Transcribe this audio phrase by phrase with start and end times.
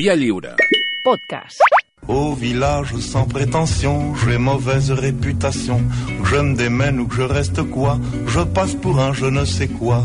[0.00, 0.56] Via lliure.
[1.04, 1.60] Podcast.
[2.08, 5.78] Au village sans prétention, j'ai mauvaise réputation.
[6.24, 9.68] Je me démène ou que je reste quoi, je passe pour un je ne sais
[9.68, 10.02] quoi.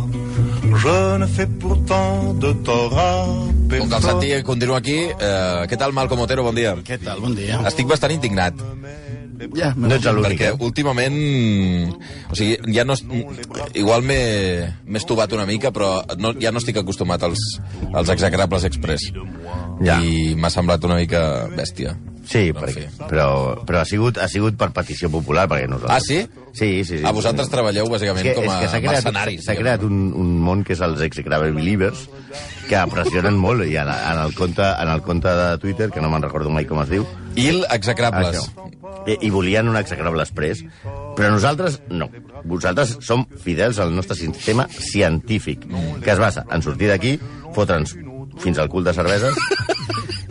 [0.75, 3.25] Je ne fais pourtant de tort à
[3.69, 4.01] Com que el.
[4.01, 6.43] Santi continua aquí, eh, què tal, Malcom Otero?
[6.43, 6.75] Bon dia.
[6.85, 7.19] Què tal?
[7.23, 7.61] Bon dia.
[7.65, 8.53] Estic bastant indignat,
[9.55, 10.57] Ja, No ets l'únic, perquè eh?
[10.63, 11.17] últimament...
[12.31, 12.95] O sigui, ja no...
[13.75, 17.41] Igual m'he estovat una mica, però no, ja no estic acostumat als,
[17.91, 19.11] als execrables express.
[19.83, 19.99] Ja.
[19.99, 21.97] I m'ha semblat una mica bèstia.
[22.25, 23.25] Sí, Però, en perquè, però,
[23.69, 25.93] però ha, sigut, ha sigut per petició popular, perquè nosaltres...
[25.93, 26.45] Ah, sí?
[26.55, 26.97] Sí, sí.
[26.97, 27.03] sí.
[27.05, 29.43] A vosaltres treballeu, bàsicament, És que, com és a que s'ha creat, mercenaris.
[29.45, 32.07] s'ha creat un, un món que és els execrable believers
[32.65, 36.09] que pressionen molt i en, en, el compte, en el compte de Twitter, que no
[36.09, 38.39] me'n recordo mai com es diu, Il execrables.
[38.39, 38.69] Això.
[39.05, 40.63] I, i volien un execrable express,
[41.17, 42.09] però nosaltres no.
[42.45, 45.67] Vosaltres som fidels al nostre sistema científic,
[46.01, 47.15] que es basa en sortir d'aquí,
[47.55, 47.95] fotre'ns
[48.41, 49.37] fins al cul de cerveses,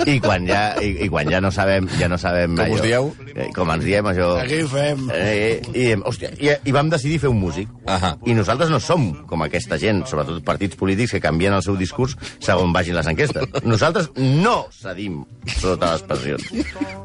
[0.06, 3.10] i quan ja, i, i quan ja no sabem, ja no sabem Com us dieu?
[3.34, 4.30] Eh, com ens diem, això...
[4.42, 5.06] Aquí ho fem.
[5.14, 7.70] Eh, i, hòstia, i, I vam decidir fer un músic.
[7.90, 8.14] Ahà.
[8.26, 12.16] I nosaltres no som com aquesta gent, sobretot partits polítics, que canvien el seu discurs
[12.38, 13.62] segons vagin les enquestes.
[13.64, 15.22] Nosaltres no cedim
[15.58, 16.50] sota les pressions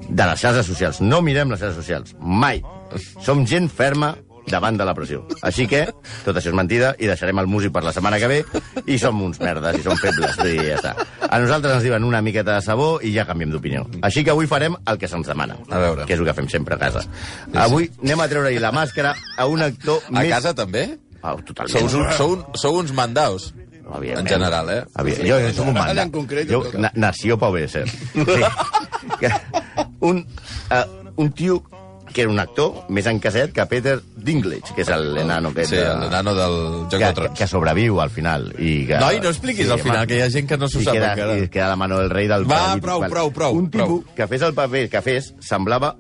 [0.10, 1.02] de les xarxes socials.
[1.02, 2.16] No mirem les xarxes socials.
[2.20, 2.64] Mai.
[3.22, 4.16] Som gent ferma
[4.52, 5.24] davant de la pressió.
[5.46, 5.86] Així que,
[6.26, 8.40] tot això és mentida, i deixarem el músic per la setmana que ve,
[8.86, 10.94] i som uns merdes, i som febles, i ja està.
[11.30, 13.86] A nosaltres ens diuen una miqueta de sabó i ja canviem d'opinió.
[14.06, 15.60] Així que avui farem el que se'ns demana.
[15.70, 16.08] A veure.
[16.10, 17.06] Que és el que fem sempre a casa.
[17.54, 20.34] Avui anem a treure-hi la màscara a un actor A més...
[20.34, 20.90] casa, també?
[21.22, 21.74] Oh, totalment.
[21.76, 23.52] Sou, un, sou, un, sou uns mandaus.
[23.90, 24.84] En general, eh?
[25.02, 25.26] Evident.
[25.26, 26.04] Jo, jo soc un manda.
[26.04, 27.88] en concret, jo, na, nació pa obedecer.
[29.20, 29.28] Sí.
[30.06, 30.20] Un,
[30.70, 31.62] uh, un tio
[32.14, 35.94] que era un actor més encaset que Peter Dinklage, que és l'enano aquest Sí, de-
[36.02, 36.58] l'enano del
[36.90, 37.38] Joc que, de que, Trons.
[37.40, 38.54] que sobreviu al final.
[38.58, 40.94] I que, Noi, no expliquis al final, que hi ha gent que no s'ho sap
[40.94, 41.38] queda, encara.
[41.38, 42.84] I queda la mano del rei del Va, paralític.
[42.84, 44.16] prou, prou, prou, Un tipus prou.
[44.16, 45.96] que fes el paper que fes semblava...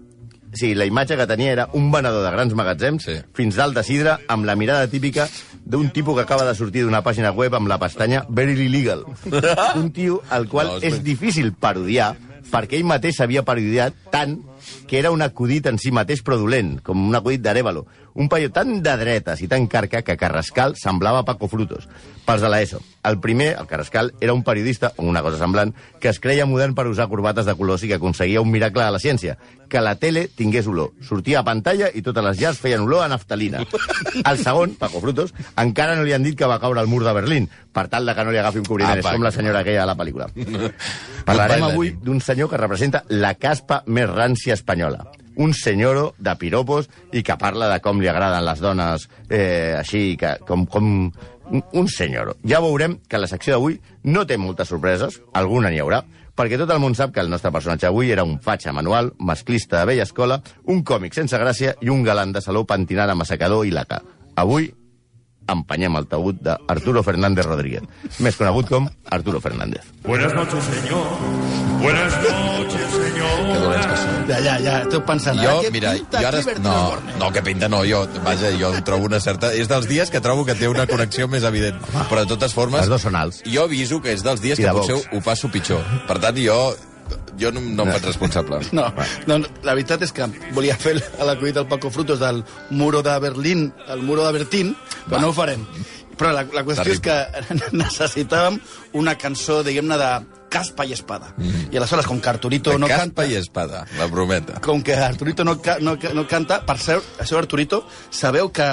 [0.51, 3.19] Sí, la imatge que tenia era un venedor de grans magatzems Sí.
[3.37, 5.27] fins dalt de sidra amb la mirada típica
[5.63, 9.03] d'un tipus que acaba de sortir d'una pàgina web amb la pestanya Very Illegal.
[9.75, 12.15] un tio al qual No, és és, difícil parodiar
[12.49, 14.39] perquè ell mateix s'havia parodiat tant
[14.87, 17.85] que era un acudit en si mateix però dolent, com un acudit d'Arevalo.
[18.19, 21.87] Un paio tan de dretes i tan carca que Carrascal semblava Paco Frutos.
[22.25, 22.81] Pels de l'ESO.
[23.07, 25.71] El primer, el Carrascal, era un periodista, o una cosa semblant,
[26.01, 28.91] que es creia modern per usar corbates de colors i que aconseguia un miracle de
[28.91, 29.37] la ciència,
[29.69, 30.91] que la tele tingués olor.
[31.05, 33.63] Sortia a pantalla i totes les llars feien olor a naftalina.
[34.25, 37.13] El segon, Paco Frutos, encara no li han dit que va caure al mur de
[37.15, 38.99] Berlín, per tal de que no li agafi un cobriment.
[38.99, 39.13] Apa.
[39.13, 40.27] És com la senyora aquella de la pel·lícula.
[41.29, 45.05] Parlarem avui d'un senyor que representa la caspa més rància espanyola.
[45.39, 50.17] Un senyoro de piropos i que parla de com li agraden les dones eh, així,
[50.19, 51.11] que, com, com
[51.73, 52.35] un- senyoro.
[52.45, 56.03] Ja veurem que la secció d'avui no té moltes sorpreses, alguna n'hi haurà,
[56.35, 59.79] perquè tot el món sap que el nostre personatge avui era un fatxa manual, masclista
[59.79, 63.65] de vella escola, un còmic sense gràcia i un galant de saló pentinant amb assecador
[63.67, 64.01] i laca.
[64.35, 64.69] Avui
[65.49, 67.83] empenyem el taüt d'Arturo Fernández Rodríguez,
[68.21, 69.87] més conegut com Arturo Fernández.
[70.03, 71.07] Buenas noches, señor.
[71.81, 72.48] Buenas noches,
[74.43, 75.39] ja, ja, tu pensant...
[75.39, 76.41] Jo, ara, mira, pinta jo ara...
[76.63, 76.75] No,
[77.21, 79.53] no, que pinta no, jo, vaja, jo trobo una certa...
[79.55, 81.79] És dels dies que trobo que té una connexió més evident.
[82.09, 82.83] Però, de totes formes...
[82.85, 83.41] Els dos són alts.
[83.47, 85.83] Jo aviso que és dels dies I que potser ho passo pitjor.
[86.09, 86.59] Per tant, jo,
[87.39, 88.59] jo no, no em faig responsable.
[88.79, 88.89] No,
[89.27, 93.15] no, no, la veritat és que volia fer l'acudit del Paco Frutos del muro de
[93.23, 94.75] Berlín, el muro de Bertín,
[95.07, 95.23] però Va.
[95.23, 95.65] no ho farem.
[96.19, 97.15] Però la, la qüestió és que
[97.83, 98.59] necessitàvem
[98.99, 100.09] una cançó, diguem-ne, de
[100.49, 101.31] caspa i espada.
[101.37, 101.69] Mm.
[101.71, 103.27] I aleshores, com que Arturito De no caspa canta...
[103.29, 104.59] i espada, la prometa.
[104.65, 108.67] Com que Arturito no, ca, no, no canta, per cert, això Arturito, sabeu que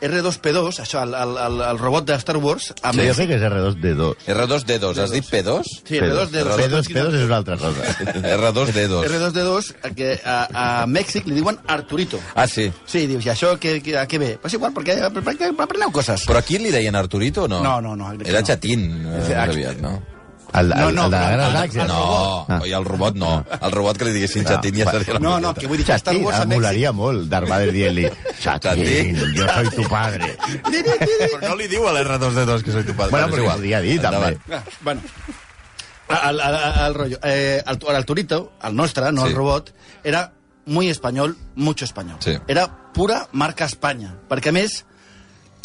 [0.00, 3.38] R2P2, això, el, el, el, el robot de Star Wars, a Sí, jo crec que
[3.38, 4.26] és R2D2.
[4.34, 5.72] R2D2, has dit P2?
[5.82, 6.58] Sí, R2D2.
[6.62, 7.94] P2, P2 és una altra cosa.
[8.38, 9.08] R2D2.
[9.08, 12.20] R2D2, que a, a Mèxic li diuen Arturito.
[12.34, 12.68] Ah, sí.
[12.86, 14.34] Sí, dius, i això que, que, a què ve?
[14.42, 16.28] Pues igual, perquè, perquè apreneu coses.
[16.28, 17.62] Però aquí li deien Arturito o no?
[17.64, 18.52] No, no, no, crec que Era no.
[18.52, 19.98] Chatín, eh, més aviat, no?
[20.54, 21.82] El, el, No, no, el de el- Galaxia.
[21.82, 22.60] el No, Ah.
[22.66, 23.44] i el robot no.
[23.60, 24.92] El robot que li diguessin Chatín ja va.
[24.92, 26.56] seria la No, no, que vull dir que Star Wars a em Mèxic...
[26.56, 28.08] molaria molt, Darth Vader dient-li
[28.40, 29.16] Chatín.
[29.34, 30.36] yo soy tu padre.
[30.64, 33.10] Però no li diu a l'R2D2 que soy tu padre.
[33.10, 33.56] Bueno, però igual.
[33.56, 34.38] podria dir, també.
[34.50, 35.00] Ah, bueno,
[36.08, 36.54] el, el,
[36.86, 37.18] el rollo.
[37.22, 39.28] Eh, el, el Turito, el nostre, no Sí.
[39.28, 40.32] el robot, era
[40.64, 42.16] muy español, mucho español.
[42.20, 42.38] Sí.
[42.48, 44.84] Era pura marca Espanya, perquè a més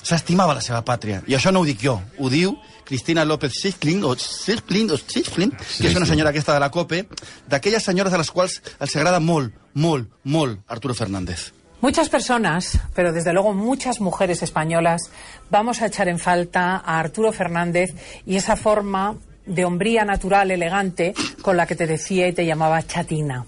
[0.03, 1.21] s'estimava la seva pàtria.
[1.27, 5.51] I això no ho dic jo, ho diu Cristina López Schifflin, o Schifflin, o Schifflin,
[5.51, 7.07] que és una senyora aquesta de la COPE,
[7.49, 11.51] d'aquelles senyores a les quals els agrada molt, molt, molt Arturo Fernández.
[11.83, 15.11] Muchas personas, pero desde luego muchas mujeres españolas,
[15.49, 17.93] vamos a echar en falta a Arturo Fernández
[18.25, 22.81] y esa forma de hombría natural elegante con la que te decía y te llamaba
[22.87, 23.45] chatina.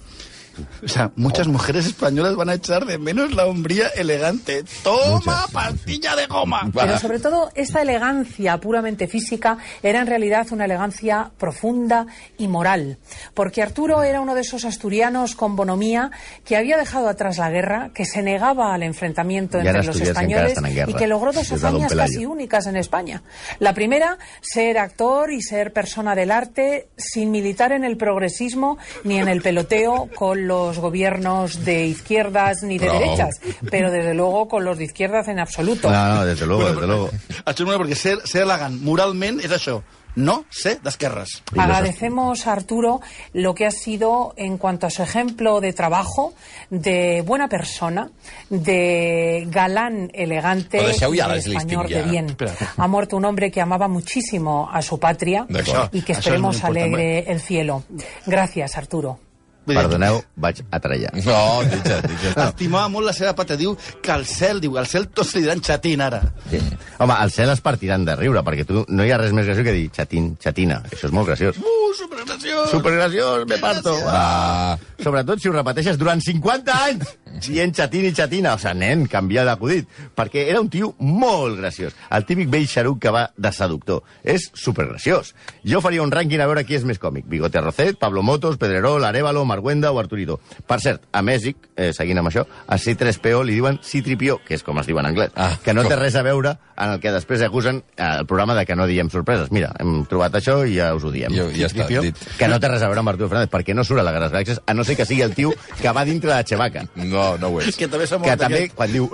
[0.84, 4.64] O sea, muchas mujeres españolas van a echar de menos la hombría elegante.
[4.84, 6.70] ¡Toma, pastilla de goma!
[6.74, 12.08] Pero sobre todo, esta elegancia puramente física era en realidad una elegancia profunda
[12.38, 12.98] y moral.
[13.34, 16.12] Porque Arturo era uno de esos asturianos con bonomía
[16.44, 20.90] que había dejado atrás la guerra, que se negaba al enfrentamiento entre los españoles en
[20.90, 23.24] y que logró dos hazañas casi únicas en España.
[23.60, 29.20] La primera, ser actor y ser persona del arte sin militar en el progresismo ni
[29.20, 33.40] en el peloteo con los gobiernos de izquierdas ni de derechas,
[33.70, 35.90] pero desde luego con los de izquierdas en absoluto.
[35.90, 37.10] No, no, desde luego, desde luego.
[37.46, 39.80] Això molt perquè ser, ser elegant moralment és això,
[40.16, 41.42] no ser d'esquerres.
[41.58, 43.02] Agradecemos a Arturo
[43.34, 46.34] lo que ha sido en cuanto a su ejemplo de trabajo,
[46.70, 48.10] de buena persona,
[48.50, 52.38] de galán elegante de español de bien.
[52.78, 55.46] Ha muerto un hombre que amaba muchísimo a su patria
[55.92, 57.84] y que esperemos alegre el cielo.
[58.26, 59.20] Gracias, Arturo.
[59.66, 61.12] Perdoneu, vaig a trellar.
[61.26, 62.34] No, ditja, ditja.
[62.46, 63.58] Estimava molt la seva pàtria.
[63.58, 66.22] Diu que al cel, diu, al cel tots li diran xatín ara.
[66.52, 66.62] Sí.
[67.02, 69.66] Home, al cel es partiran de riure, perquè tu no hi ha res més graciós
[69.66, 70.82] que dir xatín, xatina.
[70.92, 71.58] Això és molt graciós.
[71.58, 72.70] Uh, supergraciós!
[72.76, 73.98] Supergraciós, me parto.
[74.06, 74.78] Va.
[75.02, 78.54] Sobretot si ho repeteixes durant 50 anys dient xatín i xatina.
[78.56, 79.88] O sigui, nen, canvia d'acudit.
[80.16, 81.94] Perquè era un tio molt graciós.
[82.12, 84.04] El típic vell xaruc que va de seductor.
[84.24, 85.34] És supergraciós.
[85.66, 87.26] Jo faria un rànquing a veure qui és més còmic.
[87.30, 90.40] Bigote Rocet, Pablo Motos, Pedrerol, Arevalo, Marguenda o Arturito.
[90.68, 94.64] Per cert, a Mèxic, eh, seguint amb això, a C3PO li diuen C-3PO, que és
[94.64, 97.00] com es diu en anglès, Ah, que no com- té res a veure en el
[97.00, 99.52] que després acusen eh, el programa de que no diem sorpreses.
[99.52, 101.34] Mira, hem trobat això i ja us ho diem.
[101.34, 102.16] Jo, ja està, dit.
[102.38, 104.30] Que no té res a veure amb Arturo Fernández, perquè no surt a la Guerra
[104.32, 106.86] Galàxies, a no ser que sigui el tio que va dintre de Chewbacca.
[106.96, 107.76] No, no ho és.
[107.80, 108.76] Que també s'ha Que mort també, aquest.
[108.78, 109.10] quan diu...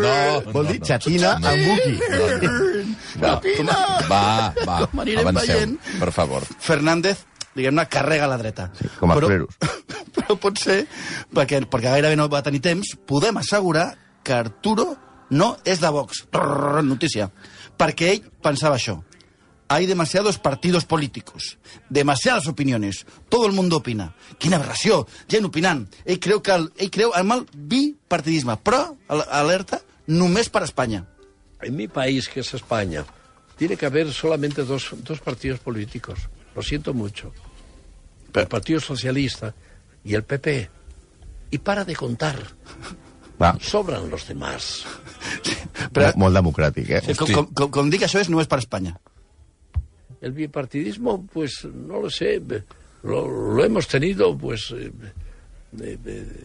[0.00, 0.12] No,
[0.54, 0.86] Vol no, dir no.
[0.86, 1.50] xatina No.
[1.50, 1.94] en buqui.
[3.20, 3.40] Va,
[4.08, 4.22] va,
[4.68, 5.76] va, Com anirem avanceu, veient?
[6.00, 6.46] per favor.
[6.62, 7.24] Fernández,
[7.56, 8.70] diguem-ne, carrega a la dreta.
[8.78, 9.58] Sí, com toreros.
[10.16, 10.80] Però pot ser,
[11.34, 13.92] perquè, perquè gairebé no va tenir temps, podem assegurar
[14.26, 14.88] que Arturo
[15.30, 16.24] no és de Vox.
[16.82, 17.28] Notícia.
[17.78, 18.96] Perquè ell pensava això.
[19.70, 21.58] Hay demasiados partidos políticos,
[21.88, 24.16] demasiadas opiniones, todo el mundo opina.
[24.36, 25.84] Quina aberració, gent opinant.
[26.04, 29.78] Ell creu, que el, ell creu en el bipartidisme, però, al- alerta,
[30.10, 31.04] només per Espanya.
[31.62, 33.04] En mi país, que es España,
[33.56, 36.18] tiene que haber solamente dos, dos partidos políticos.
[36.56, 37.30] Lo siento mucho.
[38.34, 39.54] El Partido Socialista
[40.02, 40.68] y el PP.
[41.52, 42.36] Y para de contar.
[43.40, 44.82] Va, Sobran los demás.
[45.94, 47.14] Però, molt democràtic, eh?
[47.16, 48.96] com, com, com, com dic, això és només per Espanya.
[50.20, 52.40] El bipartidismo, pues no lo sé,
[53.02, 54.92] lo, lo hemos tenido, pues, eh,
[55.80, 56.44] eh,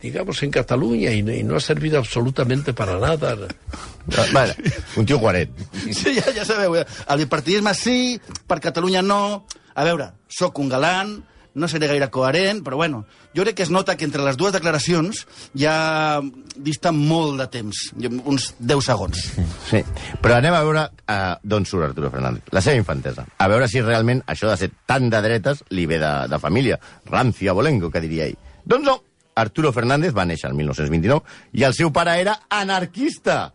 [0.00, 3.36] digamos, en Cataluña y, no- y no ha servido absolutamente para nada.
[4.32, 4.54] Vale,
[4.96, 5.50] un tio guaret.
[5.92, 6.76] Sí, ja, ja sabeu.
[6.76, 9.46] El bipartidisme sí, per Catalunya no.
[9.74, 11.20] A veure, sóc un galant,
[11.58, 13.04] no seré gaire coherent, però bueno,
[13.36, 15.24] jo crec que es nota que entre les dues declaracions
[15.58, 16.20] ja
[16.56, 17.82] dista molt de temps,
[18.24, 19.24] uns 10 segons.
[19.68, 19.82] Sí,
[20.22, 22.48] però anem a veure uh, d'on surt Arturo Fernández.
[22.54, 23.26] La seva infantesa.
[23.38, 26.80] A veure si realment això de ser tan de dretes li ve de, de família.
[27.10, 28.38] Rancio abolengo, que diria ell.
[28.64, 28.96] Doncs no.
[29.38, 33.52] Arturo Fernández va néixer el 1929 i el seu pare era anarquista.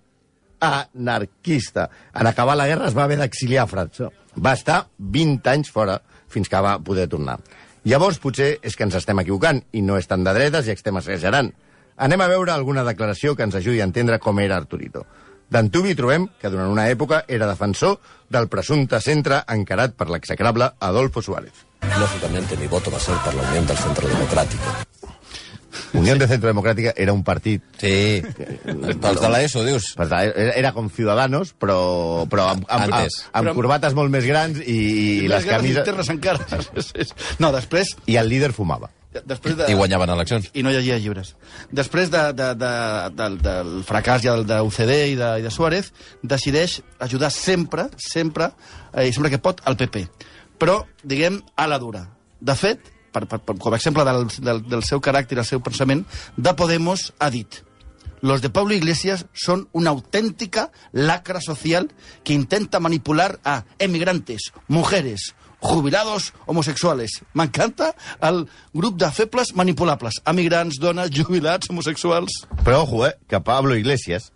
[0.63, 1.89] Anarquista.
[2.15, 4.07] En acabar la guerra es va haver d'exiliar a França.
[4.39, 5.99] Va estar 20 anys fora
[6.31, 7.38] fins que va poder tornar.
[7.83, 10.99] Llavors, potser és que ens estem equivocant i no és tan de dretes i estem
[11.02, 11.52] exagerant.
[11.99, 15.04] Anem a veure alguna declaració que ens ajudi a entendre com era Arturito.
[15.52, 17.99] D'Antubi trobem que durant una època era defensor
[18.31, 21.68] del presumpte centre encarat per l'execrable Adolfo Suárez.
[21.99, 24.93] Lógicamente mi voto va ser por la del Centro Democrático.
[25.94, 29.94] Unión de Centro Democràtica era un partit Sí, pels de l'ESO, dius.
[29.97, 33.21] era, era com Ciudadanos, però, però amb, amb, amb, Antes.
[33.33, 34.80] amb corbates molt més grans i,
[35.25, 35.83] i les camises...
[35.85, 36.44] Terres encara.
[37.39, 37.95] No, després...
[38.07, 38.89] I el líder fumava.
[39.25, 39.68] després de...
[39.69, 40.49] I guanyaven eleccions.
[40.53, 41.35] i no llegia llibres.
[41.71, 42.71] Després de, de, de,
[43.18, 47.89] del, del fracàs ja del de UCD i de, i de Suárez, decideix ajudar sempre,
[47.97, 48.51] sempre,
[48.94, 50.07] eh, sempre que pot, al PP.
[50.61, 52.07] Però, diguem, a la dura.
[52.44, 55.61] De fet, per, per, per, com a exemple del, del, del seu caràcter, el seu
[55.63, 56.03] pensament,
[56.35, 57.61] de Podemos ha dit
[58.23, 61.91] Los de Pablo Iglesias son una auténtica lacra social
[62.23, 67.23] que intenta manipular a emigrantes, mujeres, jubilados homosexuales.
[67.33, 70.21] M'encanta el grup de febles manipulables.
[70.27, 72.43] Emigrants, dones, jubilats, homosexuals...
[72.63, 74.32] Però, ojo, eh, que Pablo Iglesias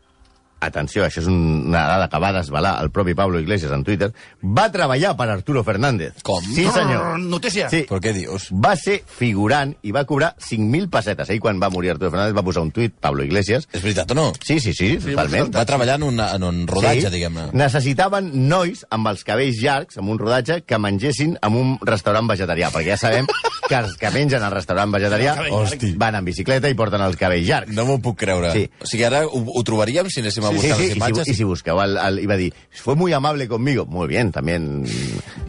[0.60, 4.12] atenció, això és un- una dada que va desvelar el propi Pablo Iglesias en Twitter,
[4.42, 6.14] va treballar per Arturo Fernández.
[6.24, 6.44] Com?
[6.44, 7.20] Sí, senyor.
[7.20, 7.70] Notícia.
[7.70, 7.86] Sí.
[7.90, 8.50] Però què dius?
[8.52, 11.30] Va ser figurant i va cobrar 5.000 pessetes.
[11.30, 13.68] Ell, quan va morir Arturo Fernández, va posar un tuit, Pablo Iglesias.
[13.72, 14.34] És veritat o no?
[14.44, 15.54] Sí, sí, sí, totalment.
[15.56, 17.50] Va treballar en un, en un rodatge, diguem-ne.
[17.54, 22.72] Necessitaven nois amb els cabells llargs, amb un rodatge, que mengessin en un restaurant vegetarià,
[22.72, 23.28] perquè ja sabem
[23.68, 25.94] que els que mengen al restaurant vegetarià Hosti.
[26.00, 27.74] van en bicicleta i porten els cabells llargs.
[27.76, 28.52] No m'ho puc creure.
[28.56, 28.66] Sí.
[28.82, 30.98] O sigui, ara ho, ho trobaríem si anéssim a Sí, buscar sí, les y si,
[30.98, 31.28] imatges?
[31.28, 33.86] y si buscaba, al, al- iba a decir, fue muy amable conmigo.
[33.86, 34.86] Muy bien, también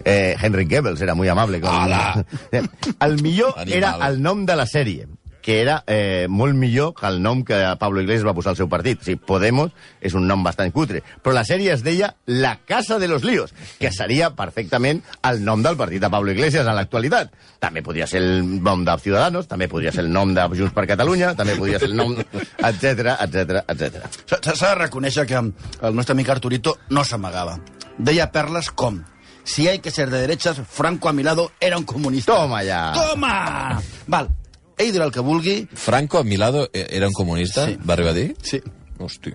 [0.05, 1.71] eh, Henry Goebbels era muy amable con...
[1.75, 2.25] Ala!
[2.53, 2.63] Eh,
[3.01, 3.79] El millor Animal.
[3.79, 5.07] era el nom de la sèrie
[5.43, 8.69] que era eh, molt millor que el nom que Pablo Iglesias va posar al seu
[8.69, 9.01] partit.
[9.03, 11.03] O sigui, Podemos és un nom bastant cutre.
[11.23, 15.63] Però la sèrie es deia La Casa de los Líos, que seria perfectament el nom
[15.65, 17.35] del partit de Pablo Iglesias en l'actualitat.
[17.59, 20.87] També podria ser el nom de Ciudadanos, també podria ser el nom de Junts per
[20.91, 22.17] Catalunya, també podria ser el nom...
[22.69, 24.09] etc etc etc.
[24.27, 27.59] S'ha de reconèixer que el nostre amic Arturito no s'amagava.
[27.99, 29.01] Deia perles com
[29.49, 32.35] si hay que ser de derechas, Franco a mi lado era un comunista.
[32.35, 32.93] Toma ja.
[32.93, 33.81] Toma!
[34.07, 34.29] Val,
[34.79, 35.59] ell dirà el que vulgui.
[35.75, 37.67] Franco a mi lado eh, era un comunista?
[37.67, 37.79] Sí.
[37.85, 38.31] Va arribar a dir?
[38.43, 38.63] Sí.
[38.99, 39.35] Hosti.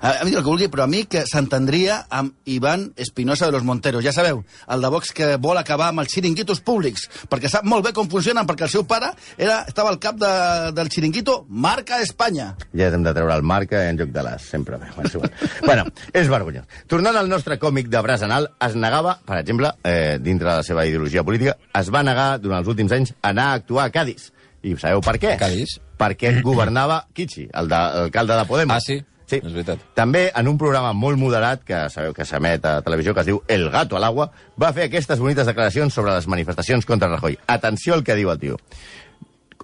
[0.00, 3.46] A, a mi dirà el que vulgui, però a mi que s'entendria amb Ivan Espinosa
[3.46, 4.04] de los Monteros.
[4.04, 4.42] Ja sabeu,
[4.72, 8.08] el de Vox que vol acabar amb els xiringuitos públics, perquè sap molt bé com
[8.10, 10.32] funcionen, perquè el seu pare era, estava al cap de,
[10.76, 12.52] del xiringuito Marca Espanya.
[12.76, 14.90] Ja hem de treure el marca en lloc de l'as, sempre bé.
[14.96, 15.34] Bueno, és igual.
[15.68, 16.80] bueno, és vergonyós.
[16.90, 20.66] Tornant al nostre còmic de braç anal, es negava, per exemple, eh, dintre de la
[20.66, 23.94] seva ideologia política, es va negar durant els últims anys a anar a actuar a
[23.94, 24.30] Cádiz.
[24.66, 25.36] I sabeu per què?
[25.38, 25.76] Cádiz?
[25.96, 28.76] Perquè governava Kichi, el de- l'alcalde de Podemos.
[28.76, 28.98] Ah, sí?
[29.26, 29.40] Sí.
[29.42, 29.80] És veritat.
[29.94, 33.40] També en un programa molt moderat, que sabeu que s'emet a televisió, que es diu
[33.48, 34.30] El gato al agua,
[34.60, 37.38] va fer aquestes bonites declaracions sobre les manifestacions contra Rajoy.
[37.46, 38.56] Atenció al que diu el tio.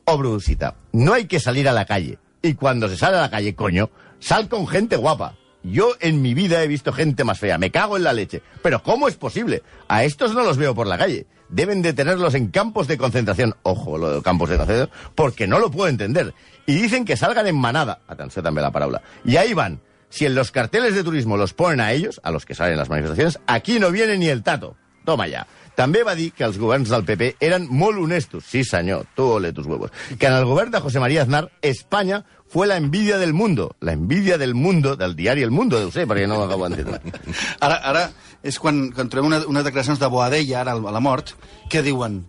[0.05, 0.75] Obro cita.
[0.93, 2.19] No hay que salir a la calle.
[2.43, 5.35] Y cuando se sale a la calle, coño, sal con gente guapa.
[5.63, 7.57] Yo en mi vida he visto gente más fea.
[7.57, 8.43] Me cago en la leche.
[8.65, 9.63] Pero ¿cómo es posible?
[9.87, 11.27] A estos no los veo por la calle.
[11.53, 13.55] Deben de tenerlos en campos de concentración.
[13.63, 14.91] Ojo, lo de campos de concentración.
[15.15, 16.33] Porque no lo puedo entender.
[16.67, 18.01] Y dicen que salgan en manada.
[18.09, 19.03] Atención también la palabra.
[19.25, 19.81] Y ahí van.
[20.09, 22.79] Si en los carteles de turismo los ponen a ellos, a los que salen en
[22.79, 24.77] las manifestaciones, aquí no viene ni el tato.
[25.05, 25.47] Toma ya.
[25.75, 28.45] També va dir que els governs del PP eren molt honestos.
[28.45, 29.91] Sí, senyor, tú ole tus huevos.
[30.19, 33.75] Que en el govern de José María Aznar, España fue la envidia del mundo.
[33.81, 37.01] La envidia del mundo, del diari El Mundo, deu ser, perquè no ho acabo d'entendre.
[37.65, 38.03] Ara, ara
[38.45, 41.33] és quan, quan trobem una, unes declaracions de Boadella, ara a la mort,
[41.71, 42.21] que diuen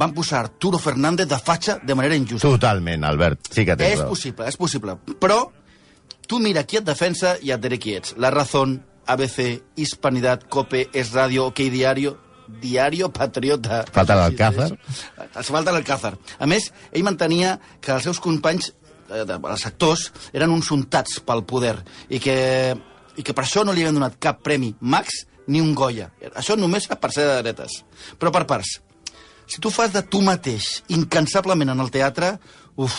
[0.00, 2.48] van posar Arturo Fernández de fatxa de manera injusta.
[2.48, 4.08] Totalment, Albert, sí que tens És raó.
[4.08, 4.96] possible, és possible.
[5.20, 5.38] Però
[6.26, 8.16] tu mira qui et defensa i et diré qui ets.
[8.16, 12.16] La Razón, ABC, Hispanidad, COPE, Es Radio, OK Diario,
[12.60, 13.84] Diario Patriota.
[13.92, 14.68] Falta l'Alcázar.
[15.28, 16.14] Es falta l'Alcázar.
[16.38, 18.72] A més, ell mantenia que els seus companys,
[19.10, 21.76] eh, els actors, eren uns untats pel poder
[22.08, 22.36] i que,
[23.16, 26.10] i que per això no li havien donat cap premi Max ni un Goya.
[26.34, 27.80] Això només per ser de dretes.
[28.18, 28.78] Però per parts.
[29.50, 32.36] Si tu fas de tu mateix incansablement en el teatre,
[32.78, 32.94] uf,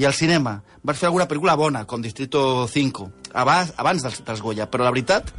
[0.00, 3.06] i al cinema vas fer alguna pel·lícula bona, com Distrito 5,
[3.36, 5.32] abans, abans dels, dels Goya, però la veritat,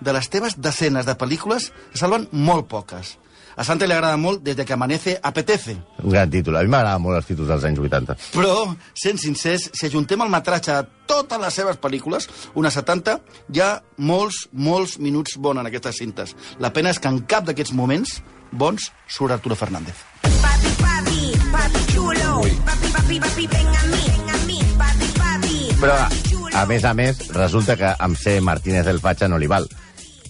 [0.00, 3.18] de les teves desenes de pel·lícules, se salven molt poques.
[3.56, 5.76] A Santa li agrada molt Des de que amanece apetece.
[6.02, 6.56] Un gran títol.
[6.56, 8.16] A mi m'agraden molt els títols dels anys 80.
[8.34, 12.26] Però, sent sincers, si ajuntem el metratge a totes les seves pel·lícules,
[12.58, 13.20] unes 70,
[13.54, 16.34] hi ha molts, molts minuts bons en aquestes cintes.
[16.58, 18.16] La pena és que en cap d'aquests moments
[18.50, 19.94] bons surt Arturo Fernández.
[20.42, 22.34] Papi, papi, papi chulo.
[22.66, 24.58] Papi, papi, papi, ven a mí, ven a mí.
[24.82, 26.50] Papi, papi, Però, papi chulo.
[26.58, 29.70] a més a més, resulta que amb ser Martínez del Fatxa no li val.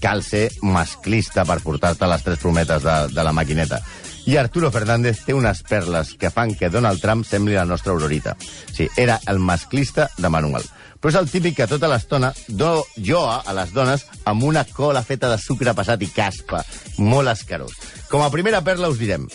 [0.05, 3.81] Cal ser masclista per portar-te les tres prometes de, de la maquineta.
[4.29, 8.37] I Arturo Fernández té unes perles que fan que Donald Trump sembli la nostra aurorita.
[8.73, 10.65] Sí, era el masclista de manual.
[11.01, 15.03] Però és el típic que tota l'estona do, joa a les dones amb una cola
[15.05, 16.63] feta de sucre passat i caspa.
[16.97, 17.75] Molt escarós.
[18.09, 19.27] Com a primera perla us direm,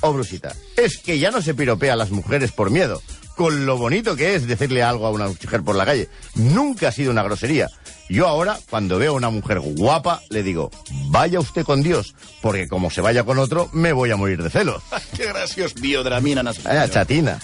[0.00, 0.54] Obro cita.
[0.76, 3.02] Es que ya no se piropea a las mujeres por miedo.
[3.34, 6.08] Con lo bonito que es decirle algo a una mujer por la calle.
[6.34, 7.68] Nunca ha sido una grosería.
[8.08, 10.70] Yo ahora, cuando veo a una mujer guapa, le digo,
[11.08, 14.50] vaya usted con Dios, porque como se vaya con otro, me voy a morir de
[14.50, 14.82] celos.
[15.16, 17.40] Que graciós, biodramina en Eh, chatina.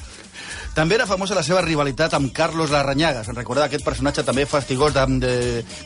[0.73, 3.25] També era famosa la seva rivalitat amb Carlos Larrañaga.
[3.27, 5.33] Se'n recorda aquest personatge també fastigós de, de...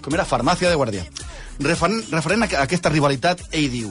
[0.04, 0.26] Com era?
[0.28, 1.02] Farmàcia de guàrdia.
[1.58, 3.90] Referent, referent a, a aquesta rivalitat, ell diu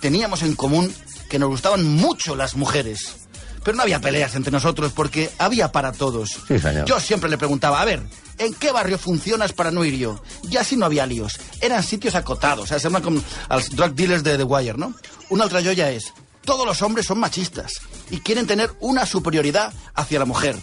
[0.00, 0.92] Teníamos en común
[1.28, 3.25] que nos gustaban mucho las mujeres.
[3.66, 6.38] Pero no había peleas entre nosotros porque había para todos.
[6.46, 6.86] Sí, señor.
[6.86, 8.00] Yo siempre le preguntaba, a ver,
[8.38, 10.22] ¿en qué barrio funcionas para no ir yo?
[10.48, 11.40] Y así no había líos.
[11.60, 12.62] Eran sitios acotados.
[12.62, 13.18] O sea, sembla com
[13.50, 14.92] els drug dealers de The Wire, ¿no?
[15.34, 16.12] Una altra joya es,
[16.44, 20.54] todos los hombres son machistas y quieren tener una superioridad hacia la mujer.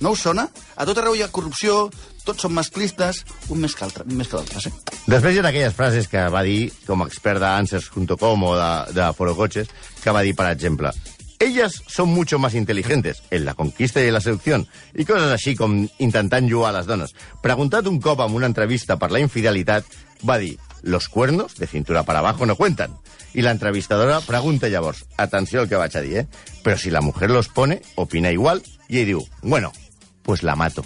[0.00, 0.50] No us sona?
[0.76, 1.86] A tot arreu hi ha corrupció,
[2.24, 5.00] tots són masclistes, un més que altre, més que d'altres, eh?
[5.08, 9.08] Després hi ha aquelles frases que va dir, com a expert d'Answers.com o de, de
[9.16, 10.92] Forocoches, que va dir, per exemple,
[11.40, 15.54] Ellas son mucho más inteligentes en la conquista y en la seducción, i coses així
[15.56, 17.14] com intentant jugar a les dones.
[17.40, 19.88] Preguntat un cop en una entrevista per la infidelitat,
[20.20, 22.92] va dir, los cuernos de cintura para abajo no cuentan.
[23.32, 26.26] I la entrevistadora pregunta llavors, atenció al que vaig a dir, eh?
[26.60, 28.60] Però si la mujer los pone, opina igual,
[28.92, 29.72] i ell diu, bueno,
[30.22, 30.84] pues la mato.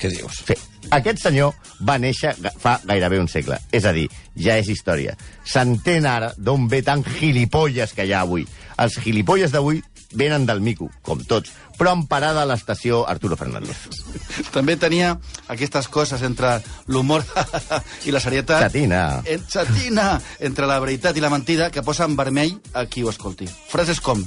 [0.00, 0.40] Què dius?
[0.46, 0.56] Sí.
[0.94, 1.54] Aquest senyor
[1.86, 3.58] va néixer fa gairebé un segle.
[3.72, 5.16] És a dir, ja és història.
[5.44, 8.46] S'entén ara d'on ve tan gilipolles que hi ha avui.
[8.78, 9.82] Els gilipolles d'avui
[10.16, 13.76] venen del mico, com tots, però en parada a l'estació Arturo Fernández.
[14.54, 15.16] També tenia
[15.52, 17.24] aquestes coses entre l'humor
[18.06, 18.68] i la serietat.
[18.68, 19.02] Xatina.
[19.26, 20.08] En, xatina!
[20.40, 23.48] Entre la veritat i la mentida que posa en vermell a qui ho escolti.
[23.68, 24.22] Frases com,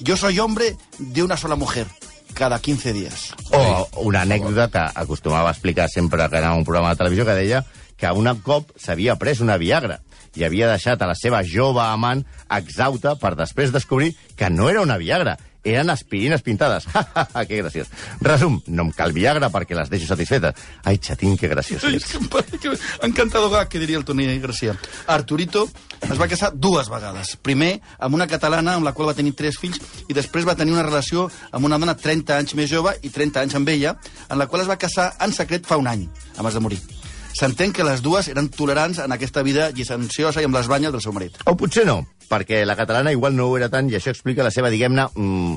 [0.00, 1.86] yo soy hombre de una sola mujer,
[2.34, 3.32] cada 15 días.
[3.50, 7.24] O una anècdota que acostumava a explicar sempre que anava a un programa de televisió
[7.24, 7.64] que deia
[7.96, 10.00] que un cop s'havia pres una Viagra
[10.34, 14.82] i havia deixat a la seva jove amant exauta per després descobrir que no era
[14.82, 16.86] una Viagra, eren aspirines pintades.
[17.48, 17.88] que graciós.
[18.20, 20.54] Resum, no em cal Viagra perquè les deixo satisfetes.
[20.84, 24.76] Ai, xatín, que graciós que Encantador que diria el Toni Garcia.
[25.06, 25.68] Arturito
[26.00, 27.36] es va casar dues vegades.
[27.36, 30.74] Primer amb una catalana amb la qual va tenir tres fills i després va tenir
[30.76, 33.96] una relació amb una dona 30 anys més jove i 30 anys amb ella,
[34.28, 37.03] en la qual es va casar en secret fa un any, abans de morir.
[37.34, 41.02] S'entén que les dues eren tolerants en aquesta vida llicenciosa i amb les banyes del
[41.02, 41.40] seu marit.
[41.50, 41.98] O potser no,
[42.30, 45.56] perquè la catalana igual no ho era tant i això explica la seva, diguem-ne, mm,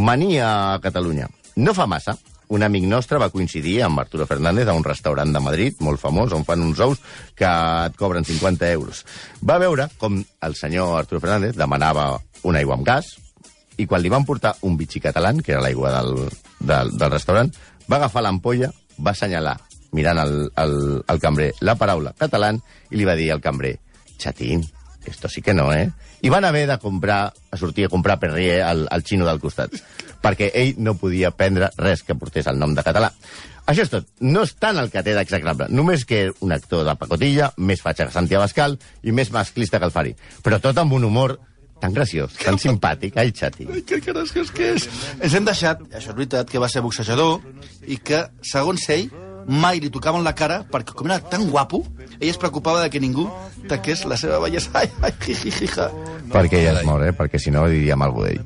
[0.00, 1.28] mania a Catalunya.
[1.56, 2.16] No fa massa,
[2.48, 6.32] un amic nostre va coincidir amb Arturo Fernández a un restaurant de Madrid, molt famós,
[6.32, 7.00] on fan uns ous
[7.36, 9.04] que et cobren 50 euros.
[9.44, 13.18] Va veure com el senyor Arturo Fernández demanava una aigua amb gas
[13.76, 16.16] i quan li van portar un bitxí català, que era l'aigua del,
[16.60, 17.52] del, del restaurant,
[17.84, 19.58] va agafar l'ampolla, va assenyalar,
[19.92, 22.52] mirant el, el, el cambrer, la paraula català
[22.90, 23.76] i li va dir al cambrer,
[24.18, 24.64] xatín,
[25.04, 25.90] esto sí que no, eh?
[26.22, 29.74] I van haver de comprar, a sortir a comprar Perrier al, al xino del costat,
[30.22, 33.10] perquè ell no podia prendre res que portés el nom de català.
[33.66, 34.06] Això és tot.
[34.22, 35.68] No és tant el que té d'execrable.
[35.70, 39.86] Només que un actor de pacotilla, més fatxa que Santi Abascal i més masclista que
[39.90, 40.14] el Fari.
[40.42, 41.36] Però tot amb un humor
[41.82, 43.18] tan graciós, tan simpàtic.
[43.18, 43.66] Ai, xati.
[43.70, 44.86] Ai, que graciós que és.
[45.18, 47.40] Ens hem deixat, això és veritat, que va ser boxejador
[47.90, 49.10] i que, segons ell,
[49.48, 51.82] mai li tocaven la cara perquè com era tan guapo,
[52.18, 53.26] ell es preocupava de que ningú
[53.68, 54.70] taqués la seva bellesa.
[54.78, 55.90] Ai, ai, jijijija.
[56.32, 57.12] Perquè ja es mor, eh?
[57.16, 58.40] Perquè si no diríem algú d'ell.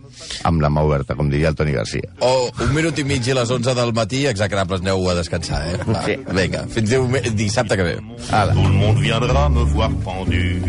[0.48, 2.10] Amb la mà oberta, com diria el Toni Garcia.
[2.24, 5.78] O un minut i mig i les 11 del matí, execrables, aneu a descansar, eh?
[5.86, 6.16] Va, Sí.
[6.36, 6.92] Vinga, fins
[7.34, 7.96] dissabte que ve.
[8.30, 8.52] Ala.
[8.54, 10.60] Tout le monde viendra me voir pendu,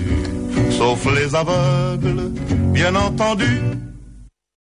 [0.78, 2.32] sauf les aveugles,
[2.74, 3.52] bien entendu.